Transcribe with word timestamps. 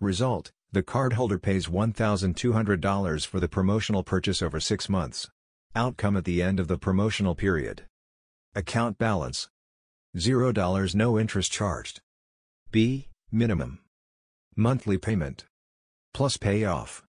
Result, 0.00 0.50
the 0.72 0.82
cardholder 0.82 1.40
pays 1.40 1.66
$1,200 1.66 3.26
for 3.26 3.38
the 3.38 3.48
promotional 3.48 4.02
purchase 4.02 4.40
over 4.40 4.58
6 4.58 4.88
months. 4.88 5.28
Outcome 5.76 6.16
at 6.16 6.24
the 6.24 6.42
end 6.42 6.58
of 6.58 6.68
the 6.68 6.78
promotional 6.78 7.34
period. 7.34 7.82
Account 8.54 8.96
balance. 8.96 9.48
$0 10.16 10.94
no 10.94 11.18
interest 11.18 11.52
charged. 11.52 12.00
B. 12.70 13.08
Minimum. 13.30 13.80
Monthly 14.56 14.96
payment. 14.96 15.44
Plus 16.14 16.38
payoff. 16.38 17.04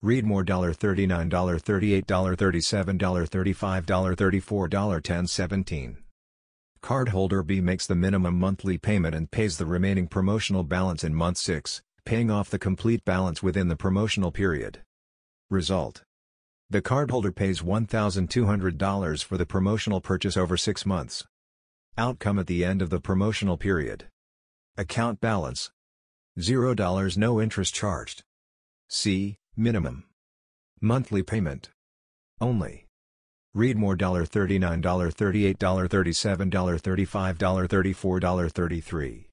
Read 0.00 0.24
more 0.24 0.44
$39, 0.44 1.28
$38, 1.28 2.04
$37, 2.04 2.98
$35, 2.98 3.84
$34, 4.16 5.02
10 5.02 5.26
17 5.26 5.98
Cardholder 6.82 7.46
B 7.46 7.60
makes 7.60 7.86
the 7.86 7.94
minimum 7.94 8.38
monthly 8.38 8.78
payment 8.78 9.14
and 9.14 9.30
pays 9.30 9.58
the 9.58 9.66
remaining 9.66 10.06
promotional 10.06 10.64
balance 10.64 11.04
in 11.04 11.14
month 11.14 11.36
6, 11.36 11.82
paying 12.10 12.28
off 12.28 12.50
the 12.50 12.58
complete 12.58 13.04
balance 13.04 13.40
within 13.40 13.68
the 13.68 13.76
promotional 13.76 14.32
period. 14.32 14.80
Result. 15.48 16.02
The 16.68 16.82
cardholder 16.82 17.32
pays 17.32 17.62
$1,200 17.62 19.22
for 19.22 19.38
the 19.38 19.46
promotional 19.46 20.00
purchase 20.00 20.36
over 20.36 20.56
6 20.56 20.84
months. 20.84 21.24
Outcome 21.96 22.40
at 22.40 22.48
the 22.48 22.64
end 22.64 22.82
of 22.82 22.90
the 22.90 22.98
promotional 22.98 23.56
period. 23.56 24.06
Account 24.76 25.20
balance. 25.20 25.70
$0 26.36 27.16
no 27.16 27.40
interest 27.40 27.74
charged. 27.74 28.24
C. 28.88 29.36
Minimum. 29.56 30.02
Monthly 30.80 31.22
payment. 31.22 31.70
Only. 32.40 32.88
Read 33.54 33.76
more 33.76 33.96
$39, 33.96 34.82
$38, 34.82 35.56
$37, 35.56 36.50
$35, 36.50 37.68
$34, 37.68 38.50
33 38.50 39.29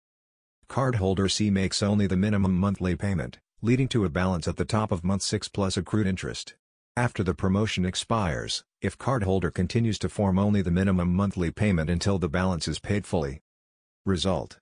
Cardholder 0.69 1.31
C 1.31 1.49
makes 1.49 1.81
only 1.81 2.05
the 2.07 2.17
minimum 2.17 2.53
monthly 2.53 2.95
payment, 2.95 3.39
leading 3.61 3.87
to 3.89 4.05
a 4.05 4.09
balance 4.09 4.47
at 4.47 4.55
the 4.57 4.65
top 4.65 4.91
of 4.91 5.03
month 5.03 5.23
6 5.23 5.47
plus 5.47 5.77
accrued 5.77 6.05
interest. 6.07 6.55
After 6.95 7.23
the 7.23 7.33
promotion 7.33 7.85
expires, 7.85 8.63
if 8.81 8.97
cardholder 8.97 9.53
continues 9.53 9.99
to 9.99 10.09
form 10.09 10.39
only 10.39 10.61
the 10.61 10.71
minimum 10.71 11.15
monthly 11.15 11.51
payment 11.51 11.89
until 11.89 12.19
the 12.19 12.29
balance 12.29 12.67
is 12.67 12.79
paid 12.79 13.05
fully. 13.05 13.41
Result. 14.05 14.59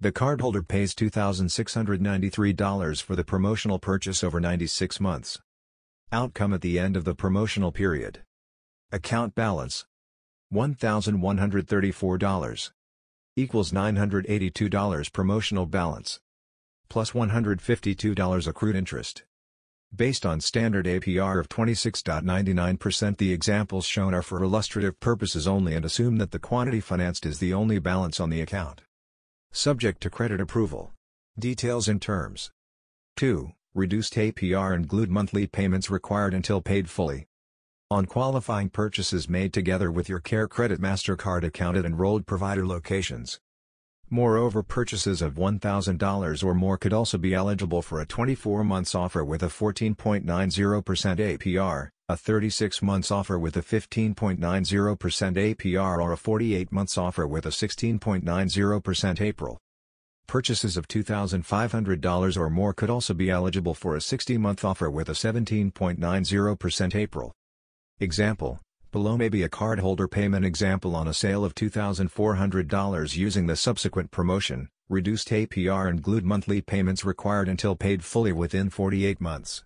The 0.00 0.12
cardholder 0.12 0.66
pays 0.66 0.94
$2,693 0.94 3.02
for 3.02 3.16
the 3.16 3.24
promotional 3.24 3.78
purchase 3.78 4.24
over 4.24 4.40
96 4.40 5.00
months. 5.00 5.38
Outcome 6.10 6.52
at 6.52 6.60
the 6.60 6.78
end 6.78 6.96
of 6.96 7.04
the 7.04 7.14
promotional 7.14 7.72
period. 7.72 8.22
Account 8.90 9.34
balance. 9.34 9.86
$1,134. 10.52 12.70
Equals 13.34 13.72
$982 13.72 15.10
promotional 15.10 15.64
balance. 15.64 16.20
Plus 16.90 17.12
$152 17.12 18.46
accrued 18.46 18.76
interest. 18.76 19.24
Based 19.96 20.26
on 20.26 20.38
standard 20.38 20.84
APR 20.84 21.40
of 21.40 21.48
26.99% 21.48 23.16
the 23.16 23.32
examples 23.32 23.86
shown 23.86 24.12
are 24.12 24.20
for 24.20 24.42
illustrative 24.42 25.00
purposes 25.00 25.48
only 25.48 25.74
and 25.74 25.82
assume 25.82 26.16
that 26.18 26.30
the 26.30 26.38
quantity 26.38 26.80
financed 26.80 27.24
is 27.24 27.38
the 27.38 27.54
only 27.54 27.78
balance 27.78 28.20
on 28.20 28.28
the 28.28 28.42
account. 28.42 28.82
Subject 29.50 30.02
to 30.02 30.10
credit 30.10 30.38
approval. 30.38 30.92
Details 31.38 31.88
and 31.88 32.02
terms. 32.02 32.50
2. 33.16 33.50
Reduced 33.74 34.12
APR 34.12 34.74
and 34.74 34.86
glued 34.86 35.10
monthly 35.10 35.46
payments 35.46 35.88
required 35.88 36.34
until 36.34 36.60
paid 36.60 36.90
fully. 36.90 37.28
On 37.92 38.06
qualifying 38.06 38.70
purchases 38.70 39.28
made 39.28 39.52
together 39.52 39.92
with 39.92 40.08
your 40.08 40.18
Care 40.18 40.48
Credit 40.48 40.80
MasterCard 40.80 41.44
account 41.44 41.76
at 41.76 41.84
enrolled 41.84 42.26
provider 42.26 42.66
locations. 42.66 43.38
Moreover 44.08 44.62
purchases 44.62 45.20
of 45.20 45.34
$1,000 45.34 46.42
or 46.42 46.54
more 46.54 46.78
could 46.78 46.94
also 46.94 47.18
be 47.18 47.34
eligible 47.34 47.82
for 47.82 48.00
a 48.00 48.06
24 48.06 48.64
months 48.64 48.94
offer 48.94 49.22
with 49.22 49.42
a 49.42 49.48
14.90% 49.48 50.24
APR, 50.24 51.90
a 52.08 52.16
36 52.16 52.80
months 52.80 53.10
offer 53.10 53.38
with 53.38 53.58
a 53.58 53.62
15.90% 53.62 54.38
APR 54.38 56.02
or 56.02 56.12
a 56.12 56.16
48 56.16 56.72
months 56.72 56.96
offer 56.96 57.26
with 57.26 57.44
a 57.44 57.50
16.90% 57.50 59.20
April. 59.20 59.58
Purchases 60.26 60.78
of 60.78 60.88
$2,500 60.88 62.36
or 62.38 62.48
more 62.48 62.72
could 62.72 62.88
also 62.88 63.12
be 63.12 63.28
eligible 63.28 63.74
for 63.74 63.94
a 63.94 63.98
60-month 63.98 64.64
offer 64.64 64.90
with 64.90 65.10
a 65.10 65.12
17.90% 65.12 66.94
April. 66.94 67.34
Example, 68.02 68.58
Below 68.90 69.16
may 69.16 69.28
be 69.28 69.44
a 69.44 69.48
cardholder 69.48 70.10
payment 70.10 70.44
example 70.44 70.96
on 70.96 71.06
a 71.06 71.14
sale 71.14 71.44
of 71.44 71.54
$2,400 71.54 73.16
using 73.16 73.46
the 73.46 73.54
subsequent 73.54 74.10
promotion, 74.10 74.68
reduced 74.88 75.28
APR 75.28 75.88
and 75.88 76.02
glued 76.02 76.24
monthly 76.24 76.60
payments 76.60 77.04
required 77.04 77.48
until 77.48 77.76
paid 77.76 78.02
fully 78.02 78.32
within 78.32 78.70
48 78.70 79.20
months. 79.20 79.62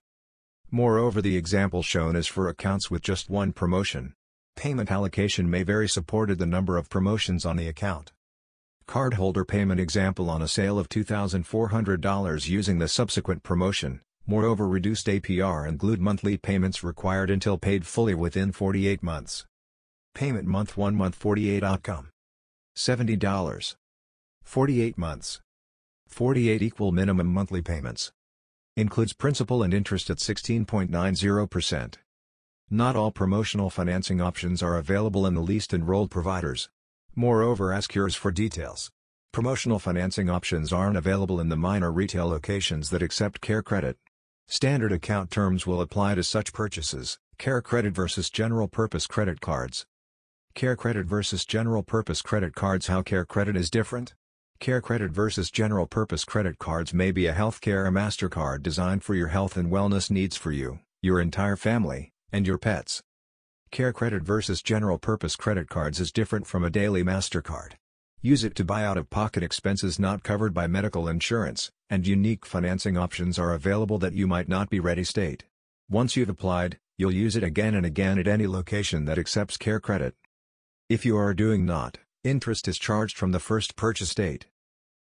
Moreover 0.70 1.22
the 1.22 1.34
example 1.34 1.82
shown 1.82 2.14
is 2.14 2.26
for 2.26 2.46
accounts 2.46 2.90
with 2.90 3.00
just 3.00 3.30
one 3.30 3.54
promotion. 3.54 4.12
Payment 4.54 4.90
allocation 4.90 5.48
may 5.48 5.62
vary 5.62 5.88
supported 5.88 6.38
the 6.38 6.44
number 6.44 6.76
of 6.76 6.90
promotions 6.90 7.46
on 7.46 7.56
the 7.56 7.68
account. 7.68 8.12
Cardholder 8.86 9.48
payment 9.48 9.80
example 9.80 10.28
on 10.28 10.42
a 10.42 10.46
sale 10.46 10.78
of 10.78 10.90
$2,400 10.90 12.48
using 12.48 12.78
the 12.80 12.86
subsequent 12.86 13.42
promotion, 13.42 14.02
Moreover 14.28 14.66
reduced 14.66 15.06
APR 15.06 15.68
and 15.68 15.78
glued 15.78 16.00
monthly 16.00 16.36
payments 16.36 16.82
required 16.82 17.30
until 17.30 17.58
paid 17.58 17.86
fully 17.86 18.12
within 18.12 18.50
48 18.50 19.00
months. 19.00 19.46
Payment 20.14 20.48
month 20.48 20.76
1 20.76 20.96
month 20.96 21.14
48 21.14 21.62
outcome. 21.62 22.08
$70. 22.76 23.76
48 24.42 24.98
months. 24.98 25.40
48 26.08 26.60
equal 26.60 26.90
minimum 26.90 27.28
monthly 27.28 27.62
payments. 27.62 28.10
Includes 28.76 29.12
principal 29.12 29.62
and 29.62 29.72
interest 29.72 30.10
at 30.10 30.18
16.90%. 30.18 31.94
Not 32.68 32.96
all 32.96 33.12
promotional 33.12 33.70
financing 33.70 34.20
options 34.20 34.60
are 34.60 34.76
available 34.76 35.24
in 35.24 35.34
the 35.34 35.40
least 35.40 35.72
enrolled 35.72 36.10
providers. 36.10 36.68
Moreover 37.14 37.72
ask 37.72 37.94
yours 37.94 38.16
for 38.16 38.32
details. 38.32 38.90
Promotional 39.32 39.78
financing 39.78 40.28
options 40.28 40.72
aren't 40.72 40.96
available 40.96 41.38
in 41.38 41.48
the 41.48 41.56
minor 41.56 41.92
retail 41.92 42.26
locations 42.26 42.90
that 42.90 43.02
accept 43.02 43.40
care 43.40 43.62
credit. 43.62 43.96
Standard 44.48 44.92
account 44.92 45.32
terms 45.32 45.66
will 45.66 45.80
apply 45.80 46.14
to 46.14 46.22
such 46.22 46.52
purchases, 46.52 47.18
Care 47.36 47.60
Credit 47.60 47.92
versus 47.92 48.30
General 48.30 48.68
Purpose 48.68 49.08
Credit 49.08 49.40
Cards. 49.40 49.86
Care 50.54 50.76
Credit 50.76 51.04
versus 51.04 51.44
General 51.44 51.82
Purpose 51.82 52.22
Credit 52.22 52.54
Cards 52.54 52.86
How 52.86 53.02
Care 53.02 53.24
Credit 53.24 53.56
is 53.56 53.70
different? 53.70 54.14
Care 54.60 54.80
Credit 54.80 55.10
versus 55.10 55.50
General 55.50 55.88
Purpose 55.88 56.24
Credit 56.24 56.58
Cards 56.60 56.94
may 56.94 57.10
be 57.10 57.26
a 57.26 57.34
healthcare 57.34 57.88
MasterCard 57.88 58.62
designed 58.62 59.02
for 59.02 59.16
your 59.16 59.28
health 59.28 59.56
and 59.56 59.68
wellness 59.68 60.12
needs 60.12 60.36
for 60.36 60.52
you, 60.52 60.78
your 61.02 61.20
entire 61.20 61.56
family, 61.56 62.12
and 62.30 62.46
your 62.46 62.56
pets. 62.56 63.02
Care 63.72 63.92
Credit 63.92 64.22
versus 64.22 64.62
General 64.62 64.96
Purpose 64.96 65.34
Credit 65.34 65.68
Cards 65.68 65.98
is 65.98 66.12
different 66.12 66.46
from 66.46 66.62
a 66.62 66.70
daily 66.70 67.02
MasterCard. 67.02 67.72
Use 68.26 68.42
it 68.42 68.56
to 68.56 68.64
buy 68.64 68.84
out-of-pocket 68.84 69.44
expenses 69.44 70.00
not 70.00 70.24
covered 70.24 70.52
by 70.52 70.66
medical 70.66 71.06
insurance, 71.06 71.70
and 71.88 72.04
unique 72.04 72.44
financing 72.44 72.98
options 72.98 73.38
are 73.38 73.52
available 73.52 73.98
that 73.98 74.14
you 74.14 74.26
might 74.26 74.48
not 74.48 74.68
be 74.68 74.80
ready 74.80 75.04
state. 75.04 75.44
Once 75.88 76.16
you've 76.16 76.28
applied, 76.28 76.80
you'll 76.98 77.14
use 77.14 77.36
it 77.36 77.44
again 77.44 77.72
and 77.76 77.86
again 77.86 78.18
at 78.18 78.26
any 78.26 78.48
location 78.48 79.04
that 79.04 79.16
accepts 79.16 79.56
care 79.56 79.78
credit. 79.78 80.16
If 80.88 81.06
you 81.06 81.16
are 81.16 81.34
doing 81.34 81.64
not, 81.64 81.98
interest 82.24 82.66
is 82.66 82.80
charged 82.80 83.16
from 83.16 83.30
the 83.30 83.38
first 83.38 83.76
purchase 83.76 84.12
date. 84.12 84.46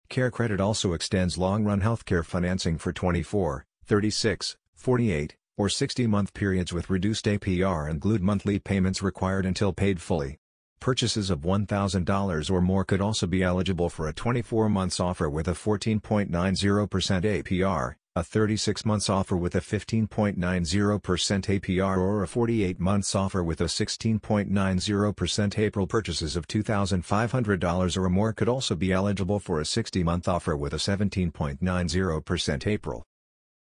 Care 0.10 0.30
credit 0.30 0.60
also 0.60 0.92
extends 0.92 1.38
long-run 1.38 1.80
healthcare 1.80 2.26
financing 2.26 2.78
for 2.78 2.92
24, 2.92 3.66
36, 3.86 4.58
48, 4.74 5.38
or 5.56 5.70
60-month 5.70 6.34
periods 6.34 6.74
with 6.74 6.90
reduced 6.90 7.24
APR 7.24 7.90
and 7.90 8.02
glued 8.02 8.22
monthly 8.22 8.60
payments 8.60 9.02
required 9.02 9.46
until 9.46 9.72
paid 9.72 10.02
fully. 10.02 10.38
Purchases 10.80 11.30
of 11.30 11.40
$1,000 11.40 12.52
or 12.52 12.62
more 12.62 12.86
could 12.86 13.02
also 13.02 13.26
be 13.26 13.42
eligible 13.42 13.90
for 13.90 14.08
a 14.08 14.14
24 14.14 14.70
months 14.70 15.00
offer 15.00 15.30
with 15.30 15.48
a 15.48 15.54
14.90% 15.54 16.30
APR, 16.30 17.96
a 18.16 18.24
36 18.24 18.86
months 18.86 19.10
offer 19.10 19.36
with 19.36 19.56
a 19.56 19.60
15.90% 19.60 20.38
APR 20.38 21.98
or 21.98 22.24
a 22.24 22.28
48 22.28 22.80
months 22.80 23.16
offer 23.16 23.44
with 23.44 23.60
a 23.62 23.66
16.90% 23.66 25.60
April 25.60 25.88
purchases 25.88 26.36
of 26.36 26.48
$2,500 26.48 27.98
or 27.98 28.10
more 28.10 28.34
could 28.34 28.48
also 28.48 28.76
be 28.76 28.94
eligible 28.94 29.40
for 29.40 29.60
a 29.60 29.66
60 29.66 30.04
month 30.04 30.28
offer 30.28 30.56
with 30.56 30.74
a 30.74 30.78
17.90% 30.78 32.68
April. 32.68 33.04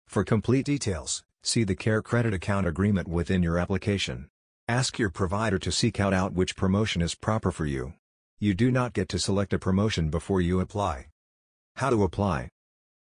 For 0.07 0.25
complete 0.25 0.67
details, 0.67 1.25
see 1.43 1.65
the 1.65 1.75
Care 1.77 2.03
Credit 2.03 2.35
Account 2.35 2.67
Agreement 2.67 3.09
within 3.09 3.43
your 3.43 3.59
application. 3.59 4.29
Ask 4.73 4.99
your 4.99 5.11
provider 5.11 5.59
to 5.59 5.71
seek 5.71 6.01
out 6.01 6.15
out 6.15 6.33
which 6.33 6.57
promotion 6.57 7.03
is 7.03 7.15
proper 7.15 7.53
for 7.53 7.67
you. 7.67 7.93
You 8.39 8.55
do 8.55 8.71
not 8.71 8.95
get 8.95 9.07
to 9.11 9.19
select 9.19 9.53
a 9.53 9.59
promotion 9.59 10.09
before 10.09 10.41
you 10.41 10.61
apply. 10.61 11.09
How 11.77 11.91
to 11.91 12.03
apply? 12.05 12.49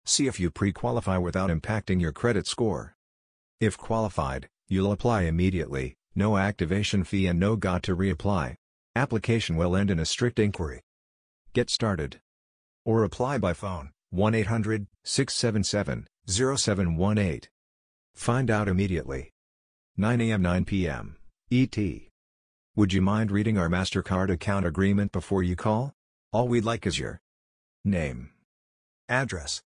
See 0.05 0.27
if 0.27 0.41
you 0.41 0.51
pre-qualify 0.51 1.19
without 1.19 1.51
impacting 1.51 2.01
your 2.01 2.11
credit 2.11 2.49
score. 2.49 2.97
If 3.61 3.79
qualified, 3.79 4.49
you'll 4.67 4.91
apply 4.91 5.23
immediately, 5.23 5.95
no 6.17 6.37
activation 6.37 7.05
fee 7.05 7.29
and 7.29 7.39
no 7.39 7.55
got 7.55 7.85
to 7.85 7.95
reapply. 7.95 8.57
Application 8.97 9.55
will 9.55 9.77
end 9.77 9.89
in 9.89 10.01
a 10.01 10.05
strict 10.05 10.41
inquiry. 10.41 10.81
Get 11.53 11.71
started. 11.71 12.19
Or 12.85 13.05
apply 13.05 13.39
by 13.39 13.53
phone, 13.53 13.93
1-800-677 14.13 16.07
0718. 16.27 17.41
Find 18.17 18.51
out 18.51 18.67
immediately. 18.67 19.31
9 19.97 20.21
a.m. 20.21 20.43
9 20.43 20.65
p.m. 20.65 21.19
ET. 21.55 21.77
Would 22.77 22.95
you 22.95 23.03
mind 23.03 23.31
reading 23.31 23.59
our 23.59 23.69
MasterCard 23.69 24.31
account 24.31 24.65
agreement 24.65 25.13
before 25.13 25.43
you 25.43 25.55
call? 25.55 25.93
All 26.33 26.49
we'd 26.49 26.65
like 26.65 26.87
is 26.87 26.99
your 26.99 27.21
name, 27.85 28.31
address, 29.07 29.61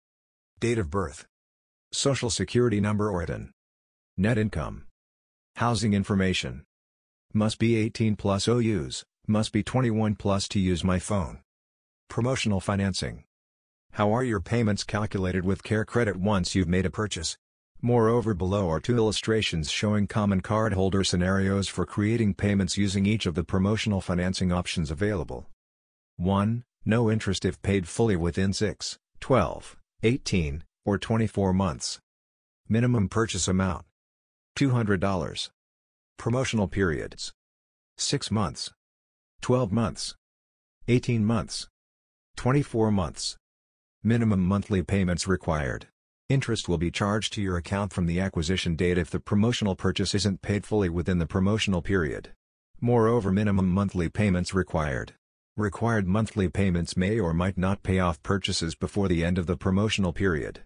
date 0.61 0.79
of 0.79 0.89
birth, 0.89 1.27
social 1.93 2.31
security 2.31 2.81
number 2.81 3.11
or 3.11 3.23
ITIN, 3.23 3.51
net 4.17 4.39
income, 4.39 4.87
housing 5.57 5.93
information. 5.93 6.65
Must 7.35 7.59
be 7.59 7.77
18 7.77 8.17
plus 8.17 8.49
OUs, 8.49 9.05
must 9.29 9.53
be 9.53 9.63
21 9.63 10.15
plus 10.15 10.49
to 10.49 10.59
use 10.59 10.83
my 10.83 10.99
phone. 10.99 11.41
Promotional 12.09 12.61
financing. 12.61 13.25
How 13.93 14.11
are 14.11 14.25
your 14.25 14.41
payments 14.41 14.85
calculated 14.85 15.45
with 15.45 15.63
Care 15.63 15.85
Credit 15.85 16.17
once 16.17 16.55
you've 16.55 16.67
made 16.67 16.87
a 16.87 16.91
purchase? 16.91 17.37
Moreover 17.85 18.33
below 18.33 18.71
are 18.71 18.81
two 18.81 18.97
illustrations 18.97 19.71
showing 19.71 20.07
common 20.07 20.41
cardholder 20.41 21.05
scenarios 21.05 21.69
for 21.69 21.85
creating 21.85 22.33
payments 22.33 22.79
using 22.79 23.05
each 23.05 23.27
of 23.27 23.35
the 23.35 23.45
promotional 23.45 24.01
financing 24.01 24.51
options 24.51 24.91
available. 24.91 25.51
1. 26.17 26.65
No 26.87 27.11
interest 27.11 27.45
if 27.45 27.61
paid 27.61 27.87
fully 27.87 28.17
within 28.17 28.55
6, 28.55 28.99
12, 29.21 29.77
18, 30.03 30.65
or 30.87 30.97
24 30.97 31.53
months. 31.53 31.99
Minimum 32.71 33.11
purchase 33.11 33.47
amount 33.47 33.85
$200. 34.57 35.51
Promotional 36.17 36.69
periods 36.69 37.35
6 37.99 38.31
months, 38.31 38.73
12 39.43 39.71
months, 39.71 40.15
18 40.89 41.23
months, 41.23 41.69
24 42.37 42.91
months. 42.91 43.37
Minimum 44.03 44.41
monthly 44.41 44.83
payments 44.83 45.29
required. 45.29 45.89
Interest 46.31 46.71
will 46.71 46.79
be 46.79 46.91
charged 46.91 47.35
to 47.35 47.43
your 47.43 47.59
account 47.59 47.93
from 47.93 48.07
the 48.07 48.19
acquisition 48.19 48.77
date 48.77 48.97
if 48.97 49.11
the 49.11 49.21
promotional 49.21 49.77
purchase 49.77 50.15
isn't 50.15 50.41
paid 50.41 50.65
fully 50.65 50.89
within 50.89 51.19
the 51.19 51.27
promotional 51.27 51.83
period. 51.83 52.31
Moreover 52.81 53.31
minimum 53.31 53.69
monthly 53.69 54.09
payments 54.09 54.55
required. 54.55 55.13
Required 55.59 56.09
monthly 56.09 56.49
payments 56.49 56.97
may 56.97 57.21
or 57.21 57.35
might 57.35 57.59
not 57.59 57.83
pay 57.83 57.99
off 57.99 58.23
purchases 58.23 58.75
before 58.75 59.07
the 59.07 59.23
end 59.23 59.37
of 59.37 59.47
the 59.47 59.59
promotional 59.59 60.15
period. 60.15 60.63